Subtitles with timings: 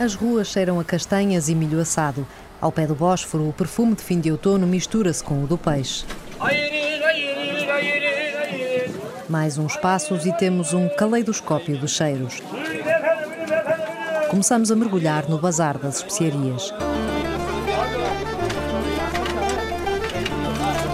[0.00, 2.26] As ruas cheiram a castanhas e milho assado.
[2.60, 6.04] Ao pé do Bósforo, o perfume de fim de outono mistura-se com o do peixe.
[9.28, 12.42] Mais uns passos e temos um caleidoscópio de cheiros.
[14.32, 16.72] Começamos a mergulhar no bazar das especiarias.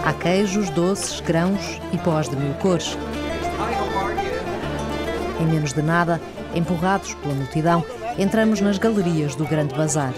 [0.04, 2.98] Há queijos, doces, grãos e pós de mil cores.
[5.40, 6.20] Em menos de nada,
[6.52, 7.84] empurrados pela multidão,
[8.18, 10.12] entramos nas galerias do Grande Bazar.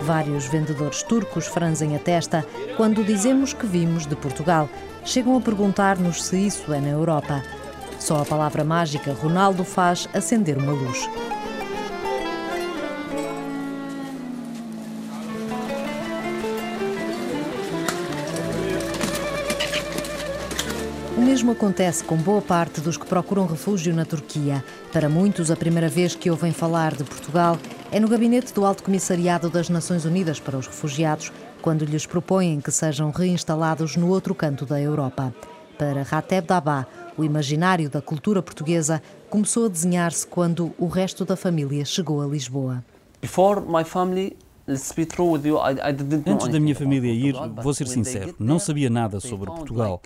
[0.00, 2.46] Vários vendedores turcos franzem a testa
[2.78, 4.70] quando dizemos que vimos de Portugal.
[5.04, 7.42] Chegam a perguntar-nos se isso é na Europa.
[8.02, 11.08] Só a palavra mágica Ronaldo faz acender uma luz.
[21.16, 24.64] O mesmo acontece com boa parte dos que procuram refúgio na Turquia.
[24.92, 27.56] Para muitos, a primeira vez que ouvem falar de Portugal
[27.92, 31.30] é no gabinete do Alto Comissariado das Nações Unidas para os Refugiados,
[31.62, 35.32] quando lhes propõem que sejam reinstalados no outro canto da Europa.
[35.82, 36.86] Para Rateb Dabá,
[37.18, 42.26] o imaginário da cultura portuguesa começou a desenhar-se quando o resto da família chegou a
[42.26, 42.84] Lisboa.
[43.20, 44.36] Before my family
[46.24, 50.00] Antes da minha família ir, vou ser sincero, não sabia nada sobre Portugal.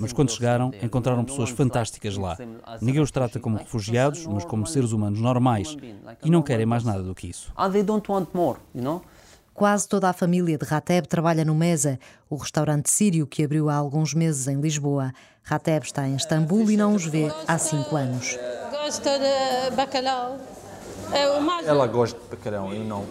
[0.00, 2.36] Mas quando chegaram, encontraram pessoas fantásticas lá.
[2.80, 5.76] Ninguém os trata como refugiados, mas como seres humanos normais.
[6.24, 7.52] E não querem mais nada do que isso.
[9.60, 13.74] Quase toda a família de Rateb trabalha no Mesa, o restaurante sírio que abriu há
[13.74, 15.12] alguns meses em Lisboa.
[15.42, 18.38] Rateb está em Istambul e não os vê há cinco anos.
[18.70, 20.38] Gosto de bacalhau.
[21.66, 23.04] Ela gosta de bacalhau, eu não.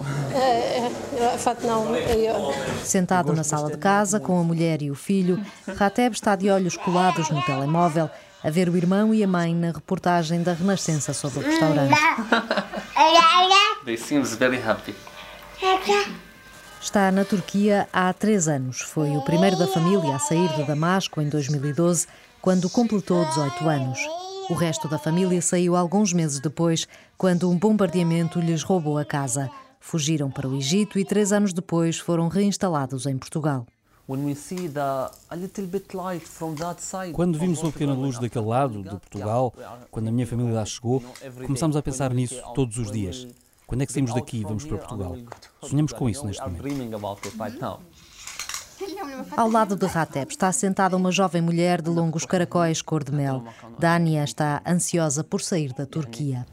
[2.83, 5.39] Sentado na sala de casa com a mulher e o filho,
[5.77, 8.09] Rateb está de olhos colados no telemóvel
[8.43, 11.93] a ver o irmão e a mãe na reportagem da Renascença sobre o restaurante.
[13.85, 14.95] They seems very happy.
[16.81, 18.79] Está na Turquia há três anos.
[18.79, 22.07] Foi o primeiro da família a sair de Damasco em 2012,
[22.41, 23.99] quando completou 18 anos.
[24.49, 29.51] O resto da família saiu alguns meses depois, quando um bombardeamento lhes roubou a casa.
[29.79, 33.67] Fugiram para o Egito e três anos depois foram reinstalados em Portugal.
[37.13, 39.53] Quando vimos uma pequena luz daquele lado, de Portugal,
[39.91, 41.03] quando a minha família lá chegou,
[41.45, 43.27] começámos a pensar nisso todos os dias.
[43.69, 45.15] Quando é que saímos daqui e vamos para Portugal?
[45.61, 46.63] Sonhamos com isso neste momento.
[49.37, 53.43] Ao lado de Ratep está sentada uma jovem mulher de longos caracóis cor de mel.
[53.77, 56.47] Dania está ansiosa por sair da Turquia.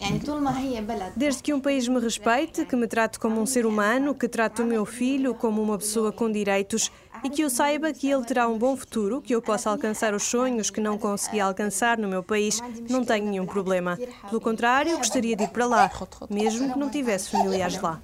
[1.16, 4.60] Desde que um país me respeite, que me trate como um ser humano, que trate
[4.60, 6.92] o meu filho como uma pessoa com direitos
[7.26, 10.22] e que eu saiba que ele terá um bom futuro, que eu possa alcançar os
[10.22, 13.98] sonhos que não consegui alcançar no meu país, não tenho nenhum problema.
[14.28, 15.90] Pelo contrário, gostaria de ir para lá,
[16.30, 18.00] mesmo que não tivesse familiares lá.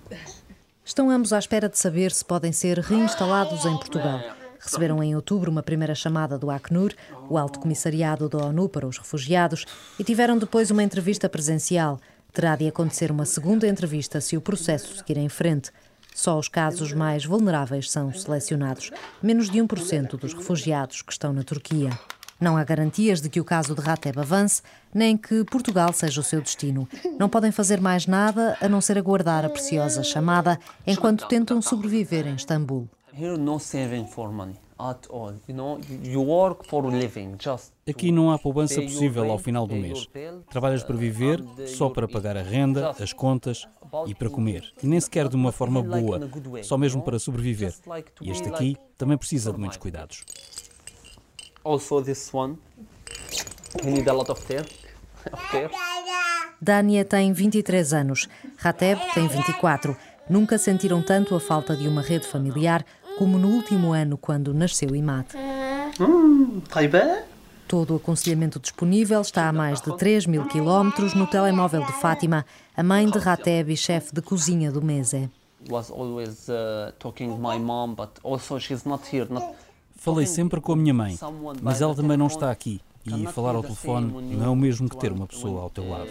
[0.85, 4.21] Estão ambos à espera de saber se podem ser reinstalados em Portugal.
[4.59, 6.93] Receberam em outubro uma primeira chamada do Acnur,
[7.31, 9.65] o Alto Comissariado da ONU para os Refugiados,
[10.01, 12.01] e tiveram depois uma entrevista presencial.
[12.33, 15.71] Terá de acontecer uma segunda entrevista se o processo seguir em frente.
[16.15, 18.91] Só os casos mais vulneráveis são selecionados,
[19.23, 21.91] menos de 1% dos refugiados que estão na Turquia.
[22.41, 24.63] Não há garantias de que o caso de Rateb avance,
[24.93, 26.89] nem que Portugal seja o seu destino.
[27.17, 32.27] Não podem fazer mais nada a não ser aguardar a preciosa chamada enquanto tentam sobreviver
[32.27, 32.89] em Istambul.
[37.89, 40.09] Aqui não há poupança possível ao final do mês.
[40.51, 43.67] Trabalhas para viver, só para pagar a renda, as contas
[44.07, 44.73] e para comer.
[44.83, 46.21] E nem sequer de uma forma boa,
[46.63, 47.75] só mesmo para sobreviver.
[48.21, 50.25] E este aqui também precisa de muitos cuidados.
[51.65, 52.59] Also this one,
[53.85, 54.67] we need a lot of care.
[55.53, 55.71] care.
[56.61, 59.97] Dania tem 23 anos, Rateb tem 24.
[60.31, 62.85] Nunca sentiram tanto a falta de uma rede familiar
[63.19, 65.27] como no último ano, quando nasceu Imad.
[66.01, 66.61] Hum,
[67.69, 72.45] Todo o aconselhamento disponível está a mais de 3 mil quilómetros no telemóvel de Fátima,
[72.77, 75.31] a mãe de Rateb e chefe de cozinha do Mese.
[75.69, 76.93] Uh,
[79.97, 81.17] Falei sempre com a minha mãe,
[81.63, 82.81] mas ela também não está aqui.
[83.07, 86.09] E falar ao telefone não é o mesmo que ter uma pessoa ao teu lado.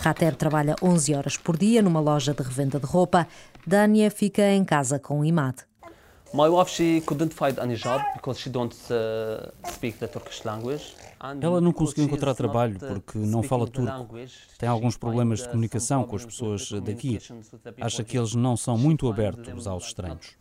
[0.00, 3.26] Rateb trabalha 11 horas por dia numa loja de revenda de roupa.
[3.66, 5.56] Dania fica em casa com o Imad.
[6.34, 10.96] My wife she couldn't find any job because she don't uh, speak the Turkish language.
[11.40, 14.16] Ela não conseguiu encontrar trabalho porque não fala turco.
[14.58, 17.20] Tem alguns problemas de comunicação com as pessoas daqui.
[17.80, 20.36] Acha que eles não são muito abertos aos estranhos.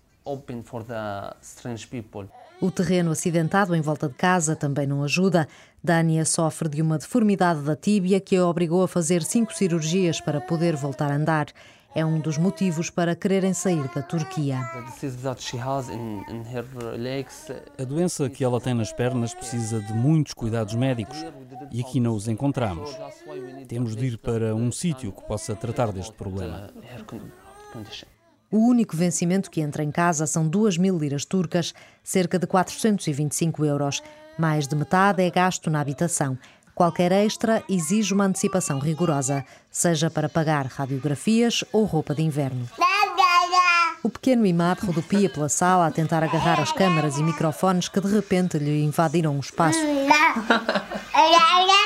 [2.62, 5.48] O terreno acidentado em volta de casa também não ajuda.
[5.84, 10.40] Dania sofre de uma deformidade da tíbia que a obrigou a fazer cinco cirurgias para
[10.40, 11.48] poder voltar a andar
[11.96, 14.60] é um dos motivos para quererem sair da Turquia.
[17.78, 21.24] A doença que ela tem nas pernas precisa de muitos cuidados médicos
[21.72, 22.90] e aqui não os encontramos.
[23.68, 26.70] Temos de ir para um sítio que possa tratar deste problema.
[28.52, 33.66] O único vencimento que entra em casa são 2 mil liras turcas, cerca de 425
[33.66, 34.02] euros.
[34.38, 36.38] Mais de metade é gasto na habitação.
[36.74, 42.68] Qualquer extra exige uma antecipação rigorosa, seja para pagar radiografias ou roupa de inverno.
[44.02, 48.12] O pequeno Imad rodopia pela sala a tentar agarrar as câmaras e microfones que de
[48.12, 49.80] repente lhe invadiram o espaço.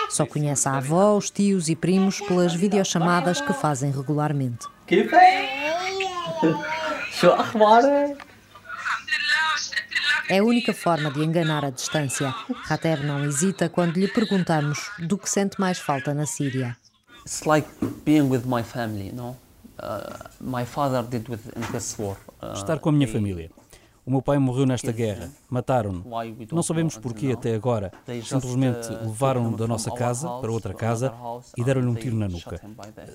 [0.09, 4.65] Só conhece a avó, os tios e primos pelas videochamadas que fazem regularmente.
[10.29, 12.33] É a única forma de enganar a distância.
[12.63, 16.75] Rateb não hesita quando lhe perguntamos do que sente mais falta na Síria.
[17.25, 17.67] It's like
[18.03, 19.37] being with my family, no?
[19.79, 22.17] Uh, my father did with in this war.
[22.41, 23.49] Uh, Estar com a minha família.
[24.07, 25.29] O meu pai morreu nesta guerra.
[25.49, 26.05] Mataram-no.
[26.49, 27.91] Não sabemos porquê até agora.
[28.23, 31.13] Simplesmente uh, levaram-no da nossa casa para outra casa
[31.57, 32.61] e deram-lhe um tiro na nuca.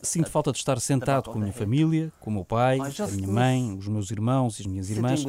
[0.02, 3.26] Sinto falta de estar sentado com a minha família, com o meu pai, a minha
[3.26, 5.24] mãe, os meus irmãos e as minhas irmãs.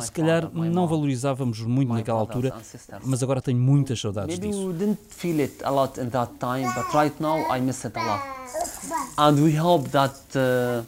[0.00, 2.54] Se calhar não valorizávamos muito naquela altura,
[3.04, 4.74] mas agora tenho muitas saudades disso.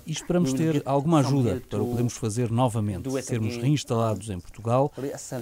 [0.06, 4.92] E esperamos ter alguma ajuda para o podermos fazer novamente, sermos reinstalados em Portugal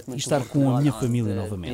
[0.08, 1.72] e estar com a minha família novamente.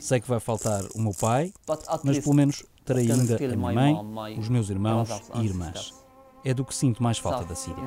[0.00, 1.52] Sei que vai faltar o meu pai,
[2.04, 5.94] mas pelo menos terei ainda a minha mãe, os meus irmãos e irmãs.
[6.44, 7.82] É do que sinto mais falta da Síria.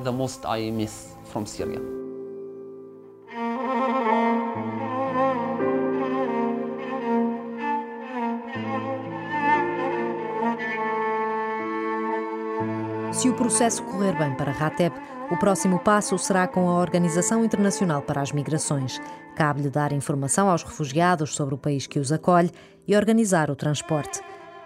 [13.50, 14.94] Processo correr bem para Rateb,
[15.28, 19.00] o próximo passo será com a Organização Internacional para as Migrações.
[19.34, 22.52] Cabe-lhe dar informação aos refugiados sobre o país que os acolhe
[22.86, 24.20] e organizar o transporte.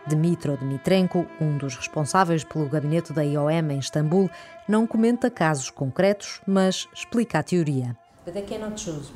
[0.06, 4.28] Dmitro Dmitrenko, um dos responsáveis pelo gabinete da IOM em Istambul,
[4.68, 7.96] não comenta casos concretos, mas explica a teoria.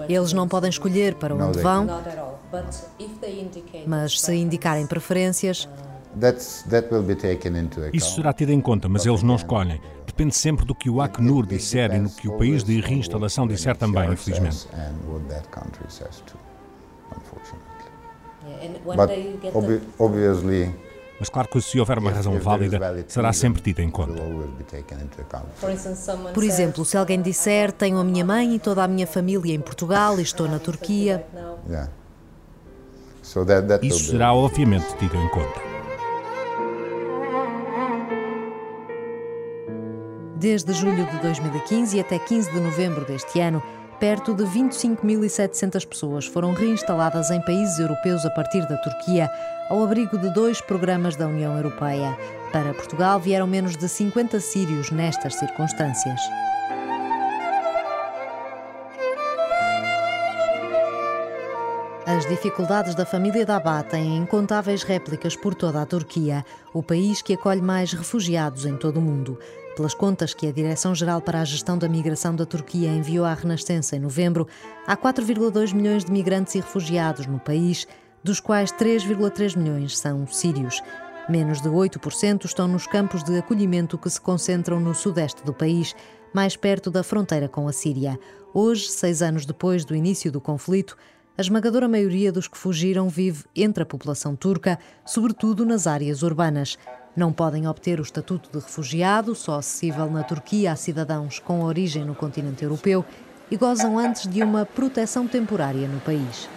[0.09, 1.87] Eles não podem escolher para onde vão,
[3.87, 5.69] mas se indicarem preferências,
[7.93, 9.81] isso será tido em conta, mas eles não escolhem.
[10.07, 13.77] Depende sempre do que o Acnur disser e no que o país de reinstalação disser
[13.77, 14.67] também, infelizmente.
[21.21, 24.23] Mas claro que se houver uma razão válida, será sempre tida em conta.
[26.33, 29.61] Por exemplo, se alguém disser tenho a minha mãe e toda a minha família em
[29.61, 31.27] Portugal e estou na Turquia.
[33.83, 35.68] Isso será obviamente tido em conta.
[40.39, 43.61] Desde julho de 2015 até 15 de novembro deste ano,
[43.99, 49.29] perto de 25.700 pessoas foram reinstaladas em países europeus a partir da Turquia,
[49.69, 52.17] ao abrigo de dois programas da União Europeia.
[52.53, 56.21] Para Portugal vieram menos de 50 sírios nestas circunstâncias.
[62.07, 67.35] As dificuldades da família Dabá têm incontáveis réplicas por toda a Turquia, o país que
[67.35, 69.37] acolhe mais refugiados em todo o mundo.
[69.79, 73.95] Pelas contas que a Direção-Geral para a Gestão da Migração da Turquia enviou à Renascença
[73.95, 74.49] em novembro,
[74.85, 77.87] há 4,2 milhões de migrantes e refugiados no país,
[78.21, 80.83] dos quais 3,3 milhões são sírios.
[81.29, 85.95] Menos de 8% estão nos campos de acolhimento que se concentram no sudeste do país,
[86.35, 88.19] mais perto da fronteira com a Síria.
[88.53, 90.97] Hoje, seis anos depois do início do conflito,
[91.39, 94.77] a esmagadora maioria dos que fugiram vive entre a população turca,
[95.07, 96.77] sobretudo nas áreas urbanas.
[97.15, 102.05] Não podem obter o estatuto de refugiado, só acessível na Turquia a cidadãos com origem
[102.05, 103.05] no continente europeu,
[103.49, 106.49] e gozam antes de uma proteção temporária no país.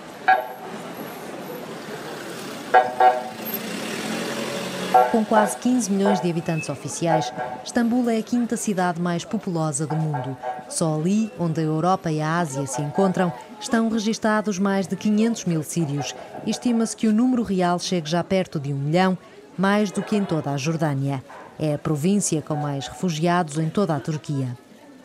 [5.11, 7.31] Com quase 15 milhões de habitantes oficiais,
[7.63, 10.35] Istambul é a quinta cidade mais populosa do mundo.
[10.67, 15.45] Só ali, onde a Europa e a Ásia se encontram, estão registados mais de 500
[15.45, 16.13] mil sírios.
[16.45, 19.17] Estima-se que o número real chegue já perto de um milhão
[19.57, 21.23] mais do que em toda a Jordânia.
[21.57, 24.57] É a província com mais refugiados em toda a Turquia.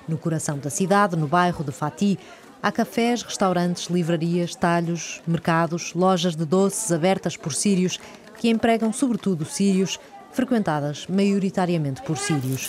[0.09, 2.19] No coração da cidade, no bairro de Fatih,
[2.67, 8.01] há cafés, restaurantes, livrarias, talhos, mercados, lojas de doces abertas por sírios
[8.41, 10.01] que empregam sobretudo sírios,
[10.33, 12.69] frequentadas maioritariamente por sírios.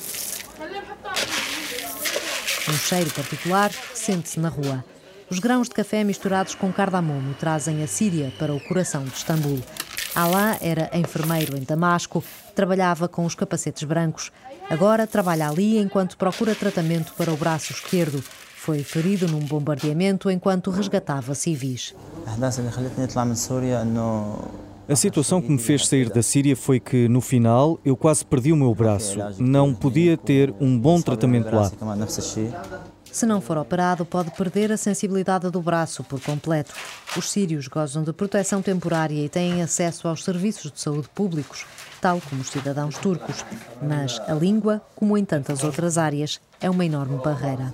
[2.70, 4.86] Um cheiro particular sente-se na rua.
[5.32, 9.60] Os grãos de café misturados com cardamomo trazem a Síria para o coração de Istambul.
[10.14, 12.24] Alá era enfermeiro em Damasco,
[12.54, 14.32] trabalhava com os capacetes brancos.
[14.70, 18.24] Agora trabalha ali enquanto procura tratamento para o braço esquerdo.
[18.68, 21.96] Foi ferido num bombardeamento enquanto resgatava civis.
[24.90, 28.52] A situação que me fez sair da Síria foi que, no final, eu quase perdi
[28.52, 29.20] o meu braço.
[29.40, 31.72] Não podia ter um bom tratamento lá.
[33.18, 36.72] Se não for operado, pode perder a sensibilidade do braço por completo.
[37.18, 41.66] Os sírios gozam de proteção temporária e têm acesso aos serviços de saúde públicos,
[42.00, 43.44] tal como os cidadãos turcos.
[43.82, 47.74] Mas a língua, como em tantas outras áreas, é uma enorme barreira.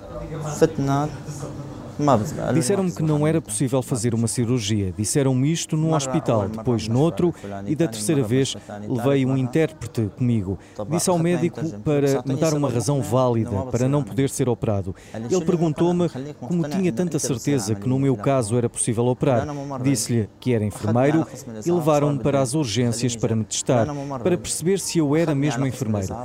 [2.54, 4.94] Disseram-me que não era possível fazer uma cirurgia.
[4.98, 7.34] Disseram-me isto num hospital, depois noutro
[7.66, 8.56] e da terceira vez
[8.88, 10.58] levei um intérprete comigo.
[10.90, 14.96] Disse ao médico para me dar uma razão válida para não poder ser operado.
[15.14, 16.10] Ele perguntou-me
[16.40, 19.48] como tinha tanta certeza que no meu caso era possível operar.
[19.82, 21.26] Disse-lhe que era enfermeiro
[21.66, 23.88] e levaram-me para as urgências para me testar,
[24.22, 26.16] para perceber se eu era mesmo enfermeiro.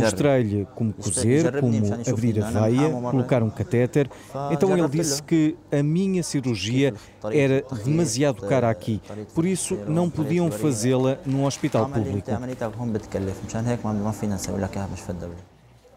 [0.00, 1.72] Mostrei-lhe como cozer, como
[2.08, 4.10] abrir a veia, colocar um catéter.
[4.50, 6.94] Então ele disse que a minha cirurgia
[7.32, 9.00] era demasiado cara aqui,
[9.34, 12.30] por isso não podiam fazê-la num hospital público.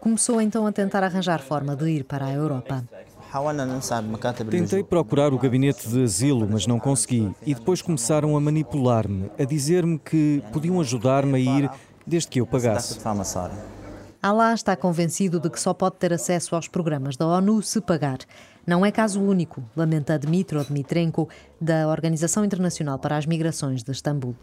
[0.00, 2.82] Começou então a tentar arranjar forma de ir para a Europa.
[4.50, 7.32] Tentei procurar o gabinete de asilo, mas não consegui.
[7.46, 11.70] E depois começaram a manipular-me, a dizer-me que podiam ajudar-me a ir
[12.06, 12.98] desde que eu pagasse.
[14.22, 18.18] Alá está convencido de que só pode ter acesso aos programas da ONU se pagar.
[18.64, 21.28] Não é caso único, lamenta Dmitro Dmitrenko,
[21.60, 24.36] da Organização Internacional para as Migrações de Istambul.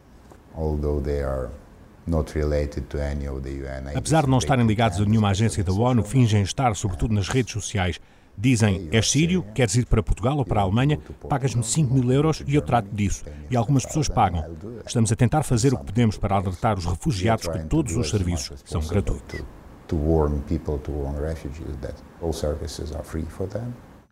[3.95, 7.53] Apesar de não estarem ligados a nenhuma agência da ONU, fingem estar, sobretudo nas redes
[7.53, 7.99] sociais.
[8.41, 12.41] Dizem, és sírio, queres ir para Portugal ou para a Alemanha, pagas-me 5 mil euros
[12.47, 13.25] e eu trato disso.
[13.51, 14.45] E algumas pessoas pagam.
[14.85, 18.63] Estamos a tentar fazer o que podemos para alertar os refugiados que todos os serviços
[18.63, 19.43] são gratuitos.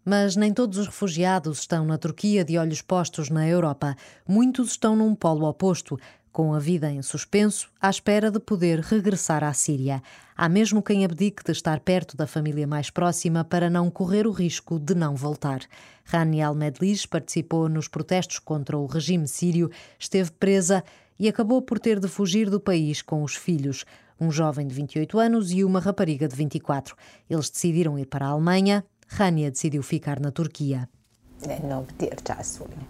[0.04, 3.96] Mas nem todos os refugiados estão na Turquia de olhos postos na Europa.
[4.28, 5.98] Muitos estão num polo oposto,
[6.32, 10.02] com a vida em suspenso, à espera de poder regressar à Síria.
[10.36, 14.32] Há mesmo quem abdique de estar perto da família mais próxima para não correr o
[14.32, 15.62] risco de não voltar.
[16.06, 20.84] Rani al-Medlis participou nos protestos contra o regime sírio, esteve presa
[21.20, 23.86] e acabou por ter de fugir do país com os filhos,
[24.20, 26.96] um jovem de 28 anos e uma rapariga de 24.
[27.30, 28.86] Eles decidiram ir para a Alemanha.
[29.08, 30.90] Rania decidiu ficar na Turquia.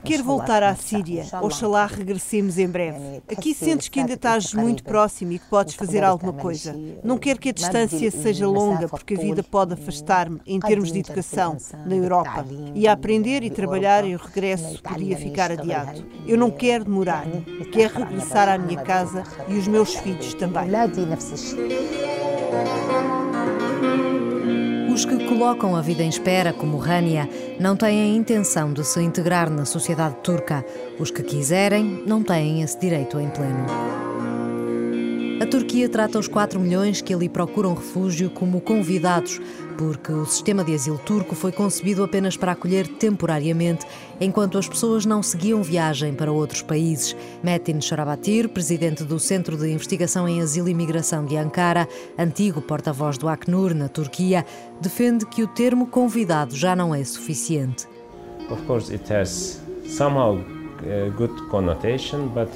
[0.04, 1.26] Quero voltar à Síria.
[1.42, 3.22] Oxalá regressemos em breve.
[3.30, 6.76] Aqui sentes que ainda estás muito próximo e que podes fazer alguma coisa.
[7.04, 11.00] Não quero que a distância seja longa, porque a vida pode afastar-me em termos de
[11.00, 12.46] educação na Europa.
[12.74, 16.06] E a aprender e trabalhar e o regresso podia ficar adiado.
[16.26, 17.26] Eu não quero demorar.
[17.72, 20.68] Quero regressar à minha casa e os meus filhos também.
[24.98, 29.00] Os que colocam a vida em espera, como Rania, não têm a intenção de se
[29.00, 30.66] integrar na sociedade turca.
[30.98, 34.07] Os que quiserem não têm esse direito em pleno.
[35.40, 39.40] A Turquia trata os 4 milhões que ali procuram refúgio como convidados,
[39.78, 43.86] porque o sistema de asilo turco foi concebido apenas para acolher temporariamente,
[44.20, 47.16] enquanto as pessoas não seguiam viagem para outros países.
[47.44, 53.20] Metin Sharabatir, presidente do Centro de Investigação em Asilo e Migração de Ankara, antigo porta-voz
[53.20, 54.44] do Acnur na Turquia,
[54.82, 57.88] defende que o termo convidado já não é suficiente.
[58.50, 60.40] Of course it has somehow
[61.16, 62.50] good connotation, but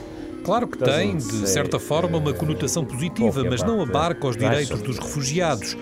[0.43, 4.97] Claro que tem, de certa forma, uma conotação positiva, mas não abarca os direitos dos
[4.97, 5.77] refugiados.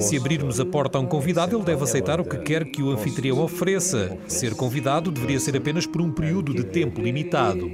[0.00, 2.90] Se abrirmos a porta a um convidado, ele deve aceitar o que quer que o
[2.90, 4.16] anfitrião ofereça.
[4.26, 7.70] Ser convidado deveria ser apenas por um período de tempo limitado.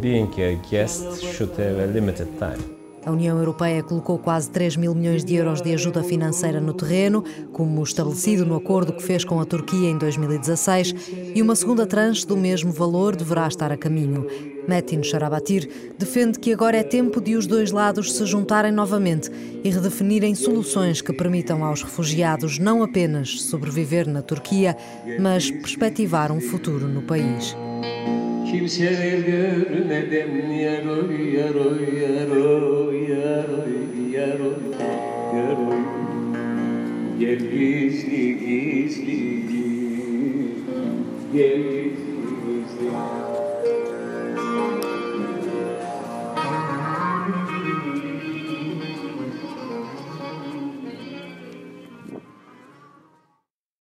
[0.00, 2.85] being a guest should have a limited time.
[3.06, 7.22] A União Europeia colocou quase 3 mil milhões de euros de ajuda financeira no terreno,
[7.52, 10.92] como estabelecido no acordo que fez com a Turquia em 2016,
[11.32, 14.26] e uma segunda tranche do mesmo valor deverá estar a caminho.
[14.66, 19.30] Metin Sharabatir defende que agora é tempo de os dois lados se juntarem novamente
[19.62, 24.76] e redefinirem soluções que permitam aos refugiados não apenas sobreviver na Turquia,
[25.20, 27.54] mas perspectivar um futuro no país.
[28.50, 29.16] kimseler
[33.26, 33.74] yaroy
[34.14, 34.64] yaroy
[35.34, 35.82] yaroy
[37.20, 39.18] Gel gizli gizli.
[41.32, 41.75] Gel